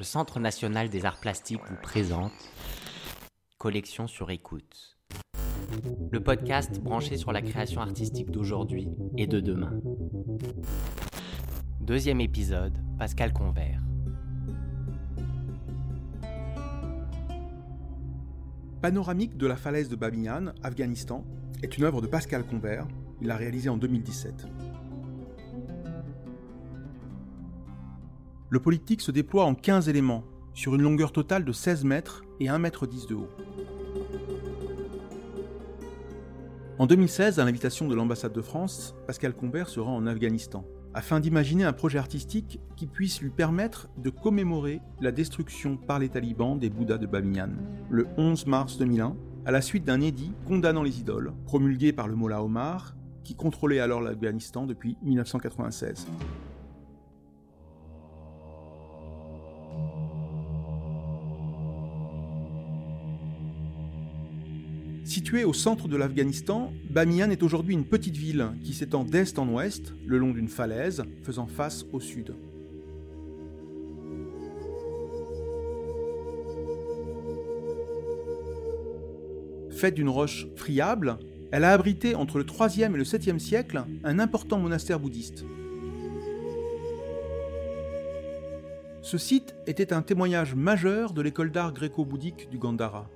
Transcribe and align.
le 0.00 0.04
Centre 0.04 0.40
national 0.40 0.88
des 0.88 1.04
arts 1.04 1.20
plastiques 1.20 1.60
vous 1.68 1.76
présente 1.82 2.32
Collection 3.58 4.06
sur 4.06 4.30
écoute. 4.30 4.96
Le 6.10 6.22
podcast 6.22 6.80
branché 6.80 7.18
sur 7.18 7.32
la 7.32 7.42
création 7.42 7.82
artistique 7.82 8.30
d'aujourd'hui 8.30 8.88
et 9.18 9.26
de 9.26 9.40
demain. 9.40 9.78
Deuxième 11.82 12.22
épisode, 12.22 12.78
Pascal 12.98 13.34
Convert. 13.34 13.82
Panoramique 18.80 19.36
de 19.36 19.46
la 19.46 19.56
falaise 19.56 19.90
de 19.90 19.96
Bamiyan, 19.96 20.54
Afghanistan, 20.62 21.26
est 21.62 21.76
une 21.76 21.84
œuvre 21.84 22.00
de 22.00 22.06
Pascal 22.06 22.46
Convert. 22.46 22.88
Il 23.20 23.26
l'a 23.26 23.36
réalisée 23.36 23.68
en 23.68 23.76
2017. 23.76 24.46
Le 28.52 28.58
politique 28.58 29.00
se 29.00 29.12
déploie 29.12 29.44
en 29.44 29.54
15 29.54 29.88
éléments, 29.88 30.24
sur 30.54 30.74
une 30.74 30.82
longueur 30.82 31.12
totale 31.12 31.44
de 31.44 31.52
16 31.52 31.84
mètres 31.84 32.24
et 32.40 32.48
1 32.48 32.58
mètre 32.58 32.84
10 32.84 33.06
de 33.06 33.14
haut. 33.14 33.28
En 36.76 36.86
2016, 36.86 37.38
à 37.38 37.44
l'invitation 37.44 37.86
de 37.86 37.94
l'ambassade 37.94 38.32
de 38.32 38.42
France, 38.42 38.96
Pascal 39.06 39.34
Convert 39.34 39.68
se 39.68 39.78
rend 39.78 39.94
en 39.94 40.04
Afghanistan, 40.04 40.64
afin 40.94 41.20
d'imaginer 41.20 41.62
un 41.62 41.72
projet 41.72 41.98
artistique 41.98 42.58
qui 42.74 42.88
puisse 42.88 43.20
lui 43.20 43.30
permettre 43.30 43.88
de 43.98 44.10
commémorer 44.10 44.80
la 45.00 45.12
destruction 45.12 45.76
par 45.76 46.00
les 46.00 46.08
talibans 46.08 46.58
des 46.58 46.70
Bouddhas 46.70 46.98
de 46.98 47.06
Bamiyan, 47.06 47.50
le 47.88 48.08
11 48.16 48.46
mars 48.46 48.78
2001, 48.78 49.14
à 49.46 49.52
la 49.52 49.60
suite 49.60 49.84
d'un 49.84 50.00
édit 50.00 50.32
condamnant 50.48 50.82
les 50.82 50.98
idoles, 50.98 51.34
promulgué 51.46 51.92
par 51.92 52.08
le 52.08 52.16
Mollah 52.16 52.42
Omar, 52.42 52.96
qui 53.22 53.36
contrôlait 53.36 53.78
alors 53.78 54.00
l'Afghanistan 54.00 54.66
depuis 54.66 54.96
1996. 55.02 56.08
Située 65.10 65.42
au 65.42 65.52
centre 65.52 65.88
de 65.88 65.96
l'Afghanistan, 65.96 66.72
Bamiyan 66.88 67.30
est 67.30 67.42
aujourd'hui 67.42 67.74
une 67.74 67.84
petite 67.84 68.16
ville 68.16 68.52
qui 68.62 68.72
s'étend 68.72 69.02
d'est 69.02 69.40
en 69.40 69.48
ouest, 69.48 69.92
le 70.06 70.18
long 70.18 70.30
d'une 70.30 70.46
falaise, 70.46 71.02
faisant 71.24 71.48
face 71.48 71.84
au 71.92 71.98
sud. 71.98 72.36
Faite 79.70 79.94
d'une 79.94 80.08
roche 80.08 80.46
friable, 80.54 81.18
elle 81.50 81.64
a 81.64 81.72
abrité 81.72 82.14
entre 82.14 82.38
le 82.38 82.44
3e 82.44 82.94
et 82.94 82.96
le 82.96 83.02
7e 83.02 83.40
siècle 83.40 83.84
un 84.04 84.20
important 84.20 84.60
monastère 84.60 85.00
bouddhiste. 85.00 85.44
Ce 89.02 89.18
site 89.18 89.56
était 89.66 89.92
un 89.92 90.02
témoignage 90.02 90.54
majeur 90.54 91.12
de 91.12 91.20
l'école 91.20 91.50
d'art 91.50 91.72
gréco-bouddhique 91.72 92.48
du 92.48 92.58
Gandhara. 92.58 93.10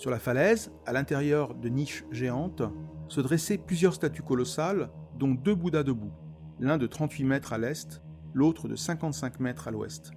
Sur 0.00 0.10
la 0.10 0.18
falaise, 0.18 0.72
à 0.86 0.94
l'intérieur 0.94 1.54
de 1.54 1.68
niches 1.68 2.06
géantes, 2.10 2.62
se 3.08 3.20
dressaient 3.20 3.58
plusieurs 3.58 3.92
statues 3.92 4.22
colossales, 4.22 4.88
dont 5.18 5.34
deux 5.34 5.54
Bouddhas 5.54 5.82
debout, 5.82 6.10
l'un 6.58 6.78
de 6.78 6.86
38 6.86 7.24
mètres 7.24 7.52
à 7.52 7.58
l'est, 7.58 8.00
l'autre 8.32 8.66
de 8.66 8.76
55 8.76 9.40
mètres 9.40 9.68
à 9.68 9.70
l'ouest. 9.70 10.12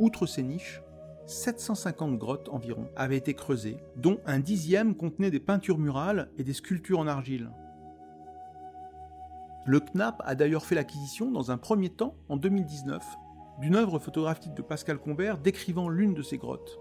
Outre 0.00 0.26
ces 0.26 0.42
niches, 0.42 0.82
750 1.26 2.18
grottes 2.18 2.48
environ 2.48 2.88
avaient 2.96 3.16
été 3.16 3.34
creusées, 3.34 3.76
dont 3.94 4.18
un 4.26 4.40
dixième 4.40 4.96
contenait 4.96 5.30
des 5.30 5.38
peintures 5.38 5.78
murales 5.78 6.28
et 6.38 6.42
des 6.42 6.54
sculptures 6.54 6.98
en 6.98 7.06
argile. 7.06 7.52
Le 9.64 9.78
CNAP 9.78 10.20
a 10.24 10.34
d'ailleurs 10.34 10.66
fait 10.66 10.74
l'acquisition 10.74 11.30
dans 11.30 11.52
un 11.52 11.56
premier 11.56 11.90
temps 11.90 12.16
en 12.28 12.36
2019 12.36 13.00
d'une 13.60 13.76
œuvre 13.76 13.98
photographique 13.98 14.54
de 14.54 14.62
Pascal 14.62 14.98
Combert 14.98 15.38
décrivant 15.38 15.88
l'une 15.88 16.14
de 16.14 16.22
ces 16.22 16.38
grottes. 16.38 16.78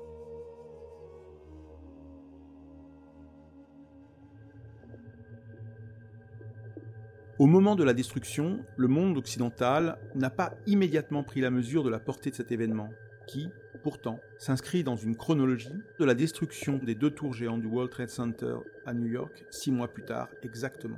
Au 7.40 7.46
moment 7.46 7.76
de 7.76 7.84
la 7.84 7.94
destruction, 7.94 8.66
le 8.78 8.88
monde 8.88 9.16
occidental 9.16 10.00
n'a 10.16 10.32
pas 10.32 10.54
immédiatement 10.66 11.24
pris 11.24 11.40
la 11.40 11.52
mesure 11.52 11.84
de 11.84 11.90
la 11.90 12.00
portée 12.00 12.32
de 12.32 12.36
cet 12.36 12.52
événement, 12.52 12.90
qui, 13.28 13.50
pourtant, 13.84 14.20
s'inscrit 14.40 14.84
dans 14.84 14.96
une 14.96 15.16
chronologie 15.16 15.84
de 16.00 16.06
la 16.06 16.16
destruction 16.16 16.80
des 16.80 16.96
deux 16.96 17.12
tours 17.12 17.34
géantes 17.34 17.62
du 17.62 17.68
World 17.68 17.92
Trade 17.92 18.10
Center 18.10 18.56
à 18.88 18.94
New 18.96 19.06
York, 19.06 19.46
six 19.52 19.72
mois 19.72 19.88
plus 19.88 20.04
tard 20.04 20.30
exactement. 20.42 20.98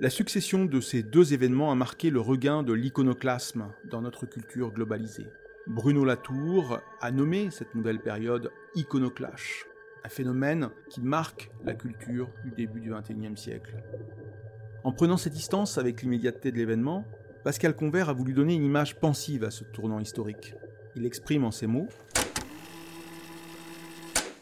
La 0.00 0.08
succession 0.08 0.64
de 0.64 0.80
ces 0.80 1.02
deux 1.02 1.34
événements 1.34 1.70
a 1.70 1.74
marqué 1.74 2.08
le 2.08 2.20
regain 2.20 2.62
de 2.62 2.72
l'iconoclasme 2.72 3.70
dans 3.84 4.00
notre 4.00 4.24
culture 4.24 4.72
globalisée. 4.72 5.26
Bruno 5.66 6.06
Latour 6.06 6.80
a 7.02 7.10
nommé 7.10 7.50
cette 7.50 7.74
nouvelle 7.74 8.00
période 8.00 8.50
iconoclash, 8.74 9.66
un 10.02 10.08
phénomène 10.08 10.70
qui 10.88 11.02
marque 11.02 11.50
la 11.64 11.74
culture 11.74 12.30
du 12.46 12.50
début 12.50 12.80
du 12.80 12.90
XXIe 12.90 13.36
siècle. 13.36 13.74
En 14.84 14.92
prenant 14.92 15.18
ses 15.18 15.28
distances 15.28 15.76
avec 15.76 16.00
l'immédiateté 16.00 16.50
de 16.50 16.56
l'événement, 16.56 17.04
Pascal 17.44 17.76
Convert 17.76 18.08
a 18.08 18.14
voulu 18.14 18.32
donner 18.32 18.54
une 18.54 18.64
image 18.64 18.98
pensive 18.98 19.44
à 19.44 19.50
ce 19.50 19.64
tournant 19.64 20.00
historique. 20.00 20.54
Il 20.96 21.04
exprime 21.04 21.44
en 21.44 21.50
ces 21.50 21.66
mots 21.66 21.88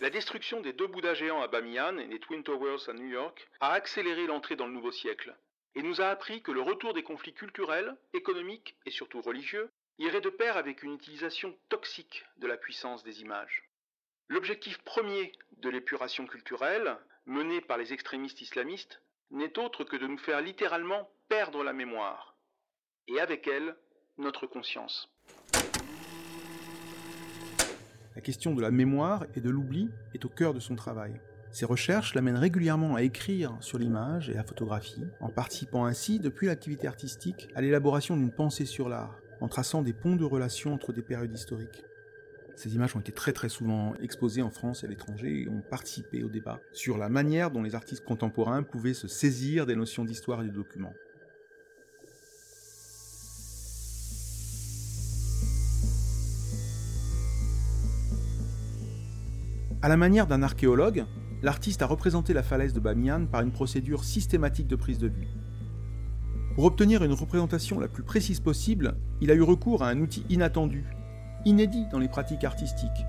la 0.00 0.10
destruction 0.10 0.60
des 0.60 0.72
deux 0.72 0.86
Bouddhas 0.86 1.14
géants 1.14 1.42
à 1.42 1.48
Bamiyan 1.48 1.98
et 1.98 2.06
des 2.06 2.20
Twin 2.20 2.42
Towers 2.44 2.88
à 2.88 2.92
New 2.92 3.08
York 3.08 3.48
a 3.60 3.72
accéléré 3.72 4.26
l'entrée 4.26 4.54
dans 4.54 4.66
le 4.66 4.72
nouveau 4.72 4.92
siècle 4.92 5.34
et 5.74 5.82
nous 5.82 6.00
a 6.00 6.08
appris 6.08 6.42
que 6.42 6.52
le 6.52 6.60
retour 6.60 6.94
des 6.94 7.02
conflits 7.02 7.34
culturels, 7.34 7.96
économiques 8.12 8.76
et 8.86 8.90
surtout 8.90 9.20
religieux 9.20 9.70
irait 9.98 10.20
de 10.20 10.30
pair 10.30 10.56
avec 10.56 10.82
une 10.82 10.94
utilisation 10.94 11.56
toxique 11.68 12.24
de 12.36 12.46
la 12.46 12.56
puissance 12.56 13.02
des 13.02 13.20
images. 13.20 13.68
L'objectif 14.28 14.78
premier 14.84 15.32
de 15.58 15.70
l'épuration 15.70 16.26
culturelle, 16.26 16.96
menée 17.26 17.60
par 17.60 17.78
les 17.78 17.92
extrémistes 17.92 18.40
islamistes, 18.40 19.02
n'est 19.30 19.58
autre 19.58 19.84
que 19.84 19.96
de 19.96 20.06
nous 20.06 20.18
faire 20.18 20.40
littéralement 20.40 21.10
perdre 21.28 21.62
la 21.62 21.72
mémoire, 21.72 22.36
et 23.06 23.20
avec 23.20 23.46
elle, 23.46 23.76
notre 24.16 24.46
conscience. 24.46 25.10
La 28.14 28.22
question 28.22 28.54
de 28.54 28.62
la 28.62 28.70
mémoire 28.70 29.24
et 29.36 29.40
de 29.40 29.50
l'oubli 29.50 29.88
est 30.14 30.24
au 30.24 30.28
cœur 30.28 30.52
de 30.52 30.60
son 30.60 30.74
travail. 30.74 31.20
Ses 31.50 31.64
recherches 31.64 32.14
l'amènent 32.14 32.36
régulièrement 32.36 32.94
à 32.94 33.02
écrire 33.02 33.56
sur 33.60 33.78
l'image 33.78 34.28
et 34.28 34.34
la 34.34 34.44
photographie, 34.44 35.04
en 35.20 35.28
participant 35.28 35.86
ainsi, 35.86 36.18
depuis 36.20 36.46
l'activité 36.46 36.86
artistique, 36.86 37.48
à 37.54 37.62
l'élaboration 37.62 38.16
d'une 38.16 38.30
pensée 38.30 38.66
sur 38.66 38.88
l'art, 38.88 39.18
en 39.40 39.48
traçant 39.48 39.82
des 39.82 39.92
ponts 39.92 40.16
de 40.16 40.24
relations 40.24 40.74
entre 40.74 40.92
des 40.92 41.02
périodes 41.02 41.34
historiques. 41.34 41.84
Ces 42.54 42.74
images 42.74 42.96
ont 42.96 43.00
été 43.00 43.12
très 43.12 43.32
très 43.32 43.48
souvent 43.48 43.94
exposées 44.02 44.42
en 44.42 44.50
France 44.50 44.82
et 44.82 44.86
à 44.86 44.90
l'étranger 44.90 45.42
et 45.42 45.48
ont 45.48 45.62
participé 45.62 46.24
au 46.24 46.28
débat 46.28 46.60
sur 46.72 46.98
la 46.98 47.08
manière 47.08 47.50
dont 47.50 47.62
les 47.62 47.76
artistes 47.76 48.04
contemporains 48.04 48.64
pouvaient 48.64 48.94
se 48.94 49.06
saisir 49.06 49.64
des 49.64 49.76
notions 49.76 50.04
d'histoire 50.04 50.42
et 50.42 50.48
de 50.48 50.52
documents. 50.52 50.94
À 59.80 59.88
la 59.88 59.96
manière 59.96 60.26
d'un 60.26 60.42
archéologue, 60.42 61.06
l'artiste 61.42 61.82
a 61.82 61.86
représenté 61.86 62.32
la 62.32 62.42
falaise 62.42 62.72
de 62.72 62.80
Bamiyan 62.80 63.26
par 63.26 63.42
une 63.42 63.52
procédure 63.52 64.04
systématique 64.04 64.66
de 64.66 64.76
prise 64.76 64.98
de 64.98 65.08
vue. 65.08 65.28
Pour 66.54 66.64
obtenir 66.64 67.04
une 67.04 67.12
représentation 67.12 67.78
la 67.78 67.88
plus 67.88 68.02
précise 68.02 68.40
possible, 68.40 68.96
il 69.20 69.30
a 69.30 69.34
eu 69.34 69.42
recours 69.42 69.82
à 69.82 69.88
un 69.90 70.00
outil 70.00 70.24
inattendu, 70.28 70.84
inédit 71.44 71.86
dans 71.92 72.00
les 72.00 72.08
pratiques 72.08 72.44
artistiques. 72.44 73.06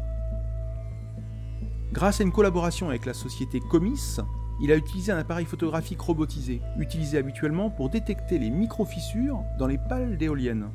Grâce 1.92 2.22
à 2.22 2.24
une 2.24 2.32
collaboration 2.32 2.90
avec 2.90 3.08
la 3.08 3.16
société 3.16 3.60
Comis, 3.60 4.18
il 4.62 4.72
a 4.72 4.76
utilisé 4.76 5.12
un 5.12 5.18
appareil 5.18 5.46
photographique 5.46 6.02
robotisé, 6.02 6.62
utilisé 6.78 7.18
habituellement 7.18 7.72
pour 7.72 7.90
détecter 7.90 8.38
les 8.38 8.52
micro-fissures 8.52 9.42
dans 9.58 9.68
les 9.68 9.80
pales 9.80 10.18
d'éoliennes. 10.18 10.70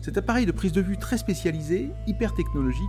Cet 0.00 0.16
appareil 0.16 0.46
de 0.46 0.52
prise 0.52 0.72
de 0.72 0.80
vue 0.80 0.96
très 0.96 1.18
spécialisé, 1.18 1.90
hyper 2.06 2.34
technologique, 2.34 2.84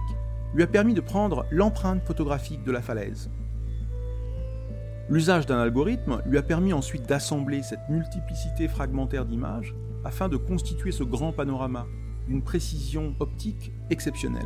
lui 0.54 0.64
a 0.64 0.68
permis 0.68 0.94
de 0.94 1.02
prendre 1.02 1.46
l'empreinte 1.52 2.04
photographique 2.04 2.64
de 2.64 2.72
la 2.72 2.82
falaise. 2.82 3.30
L'usage 5.10 5.48
d'un 5.48 5.60
algorithme 5.60 6.22
lui 6.26 6.38
a 6.38 6.44
permis 6.44 6.72
ensuite 6.72 7.08
d'assembler 7.08 7.64
cette 7.64 7.90
multiplicité 7.90 8.68
fragmentaire 8.68 9.26
d'images 9.26 9.74
afin 10.06 10.30
de 10.30 10.38
constituer 10.38 10.92
ce 10.92 11.04
grand 11.04 11.32
panorama 11.32 11.88
d'une 12.28 12.44
précision 12.44 13.16
optique 13.20 13.72
exceptionnelle. 13.90 14.46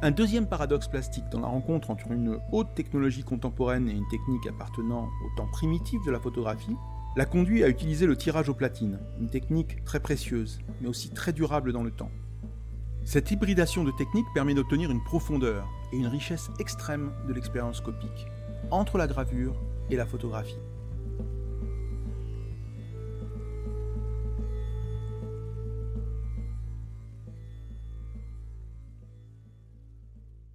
Un 0.00 0.12
deuxième 0.12 0.46
paradoxe 0.46 0.86
plastique 0.86 1.28
dans 1.28 1.40
la 1.40 1.48
rencontre 1.48 1.90
entre 1.90 2.12
une 2.12 2.38
haute 2.52 2.72
technologie 2.76 3.24
contemporaine 3.24 3.88
et 3.88 3.92
une 3.92 4.06
technique 4.06 4.46
appartenant 4.46 5.08
au 5.24 5.36
temps 5.36 5.48
primitif 5.50 6.00
de 6.06 6.12
la 6.12 6.20
photographie 6.20 6.76
l'a 7.16 7.24
conduit 7.24 7.64
à 7.64 7.68
utiliser 7.68 8.06
le 8.06 8.16
tirage 8.16 8.48
au 8.48 8.54
platine, 8.54 9.00
une 9.18 9.28
technique 9.28 9.84
très 9.84 9.98
précieuse, 9.98 10.60
mais 10.80 10.86
aussi 10.86 11.10
très 11.10 11.32
durable 11.32 11.72
dans 11.72 11.82
le 11.82 11.90
temps. 11.90 12.12
Cette 13.04 13.32
hybridation 13.32 13.82
de 13.82 13.90
techniques 13.90 14.32
permet 14.34 14.54
d'obtenir 14.54 14.92
une 14.92 15.02
profondeur 15.02 15.66
et 15.92 15.96
une 15.96 16.06
richesse 16.06 16.48
extrême 16.60 17.10
de 17.26 17.32
l'expérience 17.32 17.80
copique, 17.80 18.28
entre 18.70 18.98
la 18.98 19.08
gravure 19.08 19.60
et 19.90 19.96
la 19.96 20.06
photographie. 20.06 20.60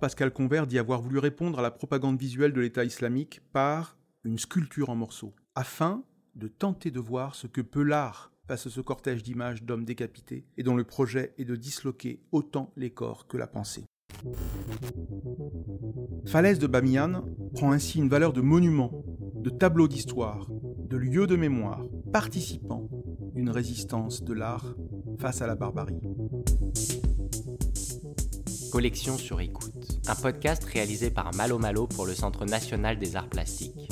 Pascal 0.04 0.34
Convert 0.34 0.68
dit 0.68 0.80
avoir 0.80 1.02
voulu 1.02 1.18
répondre 1.18 1.60
à 1.60 1.62
la 1.62 1.72
propagande 1.72 2.20
visuelle 2.20 2.52
de 2.52 2.60
l'État 2.60 2.84
islamique 2.84 3.40
par 3.54 3.96
une 4.26 4.38
sculpture 4.38 4.90
en 4.90 4.96
morceaux, 4.96 5.34
afin 5.56 6.04
de 6.36 6.50
tenter 6.50 6.92
de 6.92 7.00
voir 7.00 7.36
ce 7.36 7.48
que 7.48 7.62
peut 7.62 7.84
l'art 7.84 8.34
face 8.46 8.68
à 8.68 8.70
ce 8.70 8.82
cortège 8.82 9.24
d'images 9.24 9.64
d'hommes 9.64 9.86
décapités 9.86 10.46
et 10.58 10.64
dont 10.64 10.76
le 10.76 10.84
projet 10.84 11.34
est 11.38 11.46
de 11.46 11.56
disloquer 11.56 12.20
autant 12.34 12.74
les 12.76 12.90
corps 12.90 13.28
que 13.28 13.38
la 13.38 13.48
pensée. 13.48 13.86
Falaise 16.26 16.60
de 16.60 16.68
Bamiyan 16.68 17.24
prend 17.54 17.72
ainsi 17.72 18.00
une 18.00 18.10
valeur 18.10 18.34
de 18.34 18.42
monument, 18.42 19.06
de 19.36 19.52
tableau 19.52 19.88
d'histoire, 19.88 20.50
de 20.50 20.98
lieu 20.98 21.28
de 21.28 21.38
mémoire, 21.38 21.82
participant 22.12 22.90
d'une 23.36 23.50
résistance 23.50 24.22
de 24.22 24.34
l'art 24.34 24.76
face 25.18 25.42
à 25.42 25.48
la 25.48 25.56
barbarie. 25.56 26.02
Collection 28.74 29.20
sur 29.20 29.40
écoute, 29.40 30.00
un 30.08 30.16
podcast 30.16 30.64
réalisé 30.64 31.12
par 31.12 31.32
Malo 31.36 31.60
Malo 31.60 31.86
pour 31.86 32.08
le 32.08 32.16
Centre 32.16 32.44
national 32.46 32.98
des 32.98 33.16
arts 33.16 33.30
plastiques. 33.30 33.88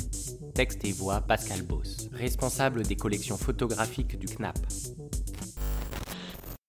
Texte 0.56 0.84
et 0.84 0.90
voix 0.90 1.20
Pascal 1.20 1.62
Boss, 1.62 2.08
responsable 2.12 2.82
des 2.82 2.96
collections 2.96 3.36
photographiques 3.36 4.18
du 4.18 4.26
CNAP. 4.26 4.58